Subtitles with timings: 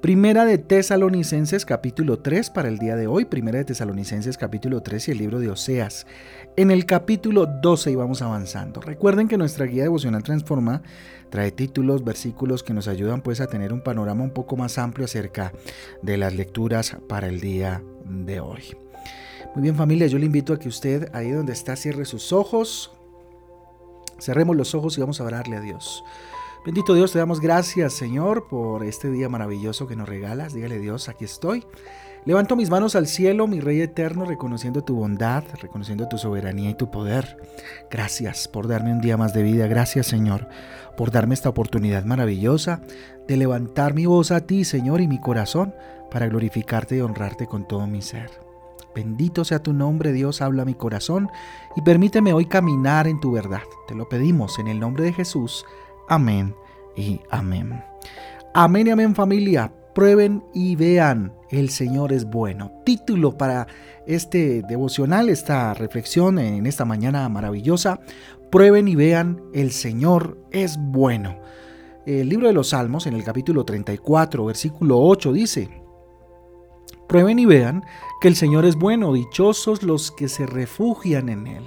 [0.00, 5.08] Primera de Tesalonicenses capítulo 3 para el día de hoy, Primera de Tesalonicenses capítulo 3
[5.08, 6.06] y el libro de Oseas.
[6.56, 8.80] En el capítulo 12 y vamos avanzando.
[8.80, 10.82] Recuerden que nuestra guía devocional Transforma
[11.30, 15.04] trae títulos, versículos que nos ayudan pues a tener un panorama un poco más amplio
[15.04, 15.52] acerca
[16.00, 18.76] de las lecturas para el día de hoy.
[19.56, 22.92] Muy bien familia, yo le invito a que usted ahí donde está cierre sus ojos,
[24.20, 26.04] cerremos los ojos y vamos a orarle a Dios.
[26.64, 30.52] Bendito Dios, te damos gracias, Señor, por este día maravilloso que nos regalas.
[30.52, 31.64] Dígale Dios, aquí estoy.
[32.24, 36.74] Levanto mis manos al cielo, mi Rey eterno, reconociendo tu bondad, reconociendo tu soberanía y
[36.74, 37.38] tu poder.
[37.90, 39.66] Gracias por darme un día más de vida.
[39.66, 40.48] Gracias, Señor,
[40.96, 42.82] por darme esta oportunidad maravillosa
[43.26, 45.74] de levantar mi voz a ti, Señor, y mi corazón
[46.10, 48.30] para glorificarte y honrarte con todo mi ser.
[48.94, 51.28] Bendito sea tu nombre, Dios, habla mi corazón
[51.76, 53.62] y permíteme hoy caminar en tu verdad.
[53.86, 55.64] Te lo pedimos en el nombre de Jesús.
[56.08, 56.54] Amén
[56.96, 57.84] y amén.
[58.54, 59.72] Amén y amén familia.
[59.94, 62.72] Prueben y vean, el Señor es bueno.
[62.84, 63.66] Título para
[64.06, 68.00] este devocional, esta reflexión en esta mañana maravillosa.
[68.50, 71.40] Prueben y vean, el Señor es bueno.
[72.06, 75.68] El libro de los Salmos en el capítulo 34, versículo 8 dice,
[77.06, 77.84] Prueben y vean
[78.22, 81.64] que el Señor es bueno, dichosos los que se refugian en Él.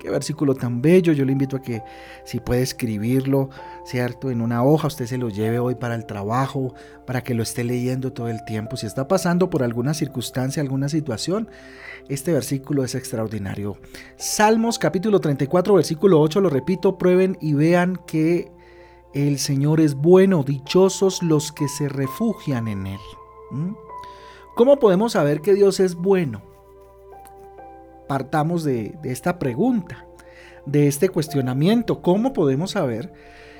[0.00, 1.12] Qué versículo tan bello.
[1.12, 1.82] Yo le invito a que
[2.24, 3.50] si puede escribirlo,
[3.84, 4.30] ¿cierto?
[4.30, 6.74] En una hoja, usted se lo lleve hoy para el trabajo,
[7.06, 8.78] para que lo esté leyendo todo el tiempo.
[8.78, 11.50] Si está pasando por alguna circunstancia, alguna situación,
[12.08, 13.76] este versículo es extraordinario.
[14.16, 18.50] Salmos capítulo 34, versículo 8, lo repito, prueben y vean que
[19.12, 23.00] el Señor es bueno, dichosos los que se refugian en Él.
[23.50, 23.74] ¿Mm?
[24.56, 26.49] ¿Cómo podemos saber que Dios es bueno?
[28.10, 30.04] Partamos de, esta pregunta,
[30.66, 32.02] de este cuestionamiento.
[32.02, 33.12] ¿Cómo podemos saber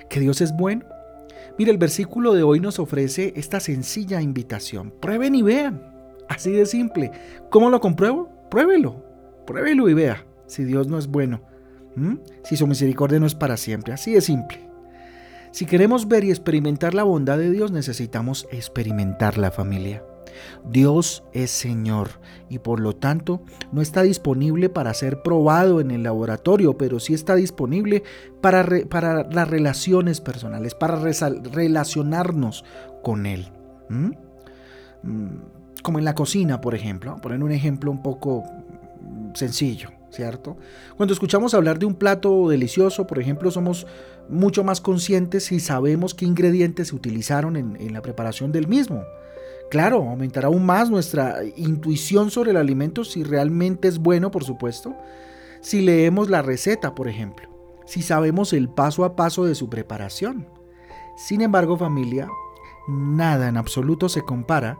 [0.08, 0.86] que Dios es bueno?
[1.56, 4.92] Mire, el versículo de hoy nos ofrece esta sencilla invitación.
[5.00, 5.80] Prueben y vean.
[6.28, 7.12] Así de simple.
[7.48, 8.28] ¿Cómo lo compruebo?
[8.50, 9.04] Pruébelo.
[9.46, 11.42] Pruébelo y vea si Dios no es bueno.
[12.42, 13.92] Si su misericordia no es para siempre.
[13.92, 14.68] Así de simple.
[15.52, 20.02] Si queremos ver y experimentar la bondad de Dios, necesitamos experimentar la familia.
[20.64, 23.40] Dios es Señor y por lo tanto
[23.72, 28.02] no está disponible para ser probado en el laboratorio, pero sí está disponible
[28.40, 32.64] para, para las relaciones personales, para relacionarnos
[33.02, 33.48] con Él.
[33.88, 34.10] ¿Mm?
[35.82, 37.16] Como en la cocina, por ejemplo.
[37.22, 38.44] Poner un ejemplo un poco
[39.34, 40.56] sencillo, ¿cierto?
[40.96, 43.86] Cuando escuchamos hablar de un plato delicioso, por ejemplo, somos
[44.28, 49.04] mucho más conscientes y sabemos qué ingredientes se utilizaron en la preparación del mismo.
[49.70, 54.96] Claro, aumentará aún más nuestra intuición sobre el alimento si realmente es bueno, por supuesto.
[55.60, 57.48] Si leemos la receta, por ejemplo.
[57.86, 60.48] Si sabemos el paso a paso de su preparación.
[61.16, 62.28] Sin embargo, familia,
[62.88, 64.78] nada en absoluto se compara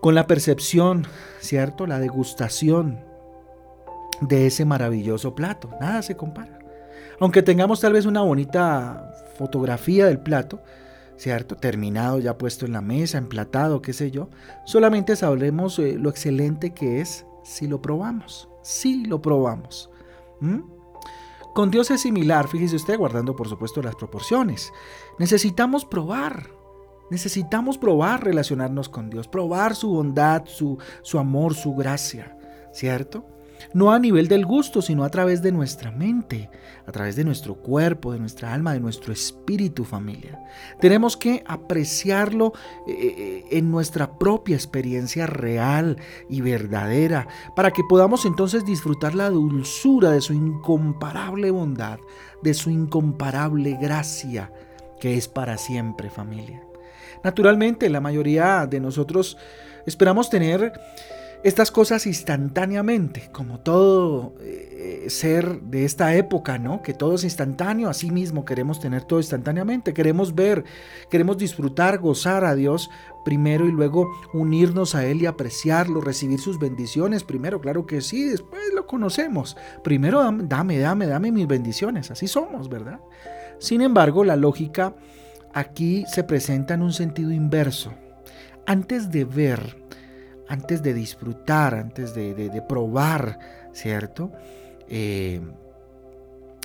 [0.00, 1.06] con la percepción,
[1.40, 1.86] ¿cierto?
[1.86, 3.00] La degustación
[4.20, 5.68] de ese maravilloso plato.
[5.80, 6.60] Nada se compara.
[7.18, 10.60] Aunque tengamos tal vez una bonita fotografía del plato,
[11.20, 11.54] ¿cierto?
[11.54, 14.30] Terminado, ya puesto en la mesa, emplatado, qué sé yo.
[14.64, 18.48] Solamente sabremos eh, lo excelente que es si lo probamos.
[18.62, 19.90] Si lo probamos.
[21.54, 24.72] Con Dios es similar, fíjese usted, guardando por supuesto las proporciones.
[25.18, 26.48] Necesitamos probar.
[27.10, 32.38] Necesitamos probar relacionarnos con Dios, probar su bondad, su, su amor, su gracia,
[32.72, 33.26] ¿cierto?
[33.72, 36.50] No a nivel del gusto, sino a través de nuestra mente,
[36.86, 40.40] a través de nuestro cuerpo, de nuestra alma, de nuestro espíritu familia.
[40.80, 42.52] Tenemos que apreciarlo
[42.86, 45.96] eh, eh, en nuestra propia experiencia real
[46.28, 51.98] y verdadera, para que podamos entonces disfrutar la dulzura de su incomparable bondad,
[52.42, 54.52] de su incomparable gracia,
[55.00, 56.62] que es para siempre familia.
[57.22, 59.36] Naturalmente, la mayoría de nosotros
[59.86, 60.72] esperamos tener
[61.42, 66.82] estas cosas instantáneamente, como todo eh, ser de esta época, ¿no?
[66.82, 70.64] Que todo es instantáneo, así mismo queremos tener todo instantáneamente, queremos ver,
[71.10, 72.90] queremos disfrutar, gozar a Dios
[73.24, 78.24] primero y luego unirnos a Él y apreciarlo, recibir sus bendiciones primero, claro que sí,
[78.24, 79.56] después lo conocemos.
[79.82, 83.00] Primero dame, dame, dame mis bendiciones, así somos, ¿verdad?
[83.58, 84.94] Sin embargo, la lógica
[85.52, 87.92] aquí se presenta en un sentido inverso.
[88.66, 89.76] Antes de ver,
[90.50, 93.38] antes de disfrutar, antes de, probar,
[93.72, 94.32] ¿cierto?
[94.88, 95.40] Eh,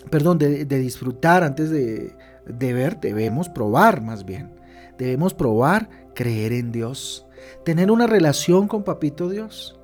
[0.09, 2.15] perdón, de, disfrutar, antes de,
[2.47, 4.55] deber, debemos probar más bien.
[4.97, 7.27] Debemos probar creer en Dios,
[7.63, 9.79] tener una relación con Papito Dios,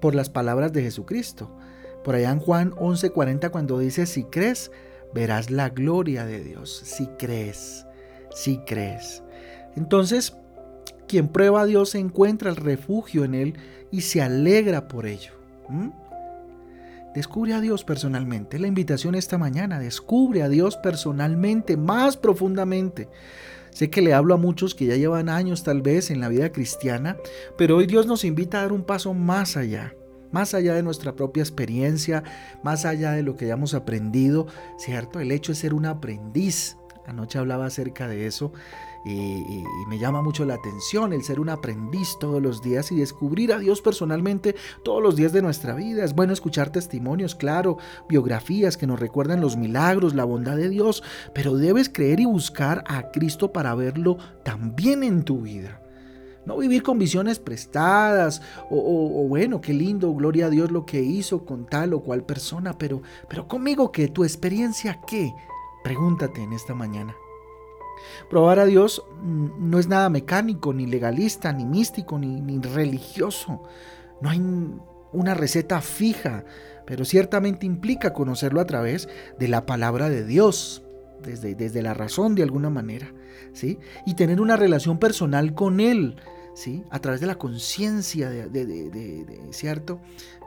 [0.00, 1.50] por las palabras de Jesucristo.
[2.04, 4.70] Por allá en Juan 11:40 cuando dice, si crees,
[5.12, 6.80] verás la gloria de Dios.
[6.84, 7.86] Si crees,
[8.30, 9.24] si crees.
[9.74, 10.36] Entonces,
[11.08, 13.54] quien prueba a Dios encuentra el refugio en Él
[13.90, 15.32] y se alegra por ello.
[17.14, 18.58] Descubre a Dios personalmente.
[18.58, 23.08] La invitación esta mañana, descubre a Dios personalmente, más profundamente.
[23.70, 26.52] Sé que le hablo a muchos que ya llevan años tal vez en la vida
[26.52, 27.16] cristiana,
[27.56, 29.94] pero hoy Dios nos invita a dar un paso más allá,
[30.32, 32.22] más allá de nuestra propia experiencia,
[32.62, 34.46] más allá de lo que hayamos aprendido,
[34.78, 35.20] ¿cierto?
[35.20, 36.76] El hecho de ser un aprendiz.
[37.06, 38.52] Anoche hablaba acerca de eso
[39.08, 43.52] y, me llama mucho la atención el ser un aprendiz todos los días y descubrir
[43.52, 46.04] a Dios personalmente todos los días de nuestra vida.
[46.04, 47.78] Es bueno escuchar testimonios, claro,
[48.08, 51.02] biografías que nos recuerdan los milagros, la bondad de Dios,
[51.34, 55.80] pero debes creer y buscar a Cristo para verlo también en tu vida.
[56.44, 58.40] No vivir con visiones prestadas
[58.70, 62.76] o, bueno, qué lindo, gloria a Dios lo que hizo con tal o cual persona,
[62.78, 65.34] pero, pero conmigo que tu experiencia qué?
[65.84, 67.14] Pregúntate en esta mañana.
[68.30, 73.62] Probar a Dios mm, no es nada mecánico, ni legalista, ni místico, ni, religioso.
[74.20, 74.40] No hay
[75.12, 76.44] una receta fija,
[76.86, 79.08] pero ciertamente implica conocerlo a través
[79.38, 80.82] de la palabra de Dios,
[81.22, 83.12] desde, desde la razón de alguna manera,
[83.52, 83.78] ¿sí?
[84.06, 86.16] Y tener una relación personal con Él,
[86.54, 86.84] ¿sí?
[86.90, 90.00] A través de la conciencia, de, ¿cierto?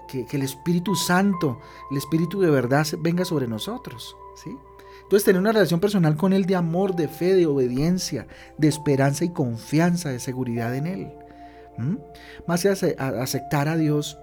[0.07, 1.59] Que, que el Espíritu Santo,
[1.89, 4.51] el Espíritu de verdad venga sobre nosotros, ¿sí?
[5.03, 8.27] Entonces tener una relación personal con Él de amor, de fe, de obediencia,
[8.57, 11.11] de esperanza y confianza, de seguridad en Él.
[12.47, 14.17] Más que aceptar a Dios,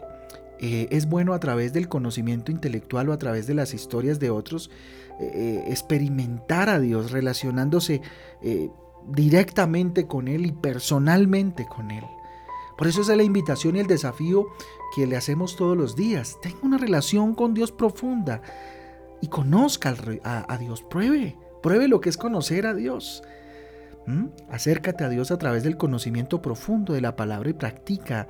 [0.60, 4.30] eh, es bueno a través del conocimiento intelectual o a través de las historias de
[4.30, 4.70] otros,
[5.20, 8.00] eh, eh, experimentar a Dios relacionándose
[9.08, 12.04] directamente con Él y personalmente con Él.
[12.76, 14.46] Por eso es la invitación y el desafío
[14.94, 16.36] que le hacemos todos los días.
[16.42, 18.42] Tenga una relación con Dios profunda
[19.20, 20.82] y conozca a, Dios.
[20.82, 23.23] Pruebe, pruebe lo que es conocer a Dios.
[24.06, 24.26] ¿Mm?
[24.50, 28.29] Acércate a Dios a través del conocimiento profundo de la palabra y practica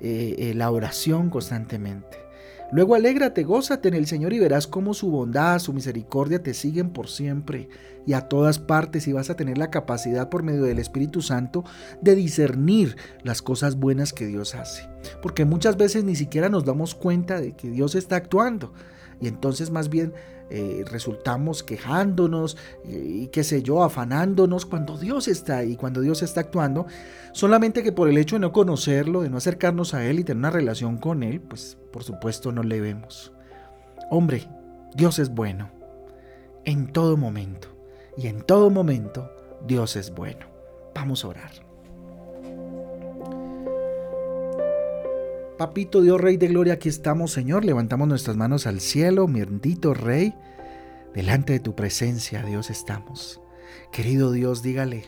[0.00, 2.25] eh, eh, la oración constantemente.
[2.72, 6.90] Luego alégrate, gózate en el Señor y verás cómo su bondad, su misericordia te siguen
[6.90, 7.68] por siempre
[8.06, 11.64] y a todas partes y vas a tener la capacidad por medio del Espíritu Santo
[12.00, 14.88] de discernir las cosas buenas que Dios hace.
[15.22, 18.72] Porque muchas veces ni siquiera nos damos cuenta de que Dios está actuando
[19.20, 20.12] y entonces más bien
[20.50, 26.40] eh, resultamos quejándonos y qué sé yo, afanándonos cuando Dios está ahí, cuando Dios está
[26.40, 26.86] actuando,
[27.32, 30.38] solamente que por el hecho de no conocerlo, de no acercarnos a Él y tener
[30.38, 33.32] una relación con Él, pues por supuesto no le vemos.
[34.10, 34.48] Hombre,
[34.94, 35.70] Dios es bueno
[36.64, 37.68] en todo momento
[38.16, 39.30] y en todo momento
[39.66, 40.46] Dios es bueno.
[40.94, 41.65] Vamos a orar.
[45.58, 47.64] Papito Dios Rey de Gloria, aquí estamos, Señor.
[47.64, 50.34] Levantamos nuestras manos al cielo, bendito Rey.
[51.14, 53.40] Delante de tu presencia, Dios, estamos.
[53.90, 55.06] Querido Dios, dígale,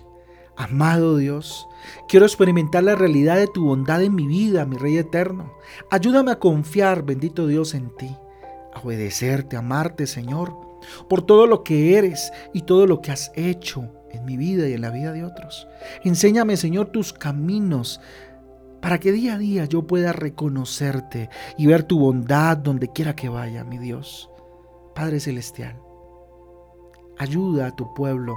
[0.57, 1.69] amado Dios,
[2.09, 5.53] quiero experimentar la realidad de tu bondad en mi vida, mi Rey eterno.
[5.91, 8.17] Ayúdame a confiar, bendito Dios, en ti,
[8.75, 10.57] a obedecerte, amarte, Señor,
[11.11, 14.73] por todo lo que eres y todo lo que has hecho en mi vida y
[14.73, 15.69] en la vida de otros.
[16.05, 18.01] Enséñame, Señor, tus caminos
[18.81, 23.29] para que día a día yo pueda reconocerte y ver tu bondad donde quiera que
[23.29, 24.31] vaya, mi Dios.
[24.95, 25.81] Padre Celestial,
[27.19, 28.37] ayuda a tu pueblo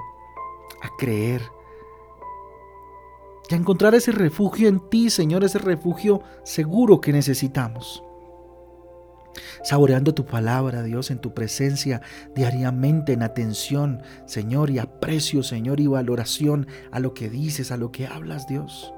[0.82, 1.42] a creer
[3.50, 8.04] y a encontrar ese refugio en ti, Señor, ese refugio seguro que necesitamos.
[9.64, 12.02] Saboreando tu palabra, Dios, en tu presencia
[12.36, 17.92] diariamente, en atención, Señor, y aprecio, Señor, y valoración a lo que dices, a lo
[17.92, 18.94] que hablas, Dios.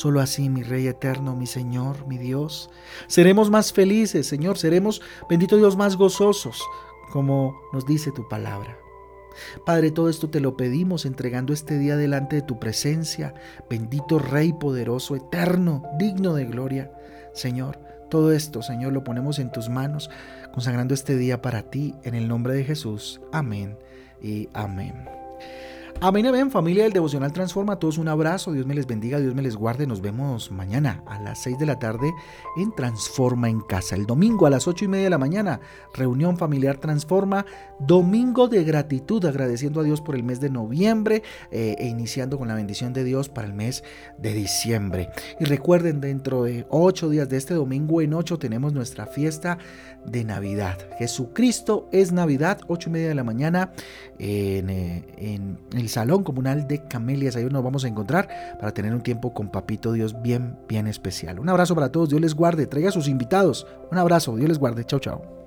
[0.00, 2.70] Solo así, mi Rey eterno, mi Señor, mi Dios,
[3.06, 6.58] seremos más felices, Señor, seremos, bendito Dios, más gozosos,
[7.12, 8.78] como nos dice tu palabra.
[9.66, 13.34] Padre, todo esto te lo pedimos entregando este día delante de tu presencia,
[13.68, 16.90] bendito Rey poderoso, eterno, digno de gloria.
[17.34, 17.78] Señor,
[18.08, 20.08] todo esto, Señor, lo ponemos en tus manos,
[20.54, 23.20] consagrando este día para ti, en el nombre de Jesús.
[23.32, 23.76] Amén
[24.22, 25.19] y amén.
[25.98, 27.78] Amén, amén, familia del Devocional Transforma.
[27.78, 28.52] Todos un abrazo.
[28.52, 29.86] Dios me les bendiga, Dios me les guarde.
[29.86, 32.10] Nos vemos mañana a las 6 de la tarde
[32.56, 33.96] en Transforma en Casa.
[33.96, 35.60] El domingo a las 8 y media de la mañana,
[35.92, 37.44] reunión familiar Transforma.
[37.78, 42.48] Domingo de gratitud, agradeciendo a Dios por el mes de noviembre eh, e iniciando con
[42.48, 43.84] la bendición de Dios para el mes
[44.16, 45.10] de diciembre.
[45.38, 49.58] Y recuerden, dentro de 8 días de este domingo en 8 tenemos nuestra fiesta
[50.06, 50.78] de Navidad.
[50.98, 53.72] Jesucristo es Navidad, 8 y media de la mañana
[54.18, 57.36] en, eh, en el Salón Comunal de Camelias.
[57.36, 61.40] Ahí nos vamos a encontrar para tener un tiempo con Papito Dios bien, bien especial.
[61.40, 63.66] Un abrazo para todos, Dios les guarde, traiga a sus invitados.
[63.90, 64.84] Un abrazo, Dios les guarde.
[64.84, 65.39] Chao, chao.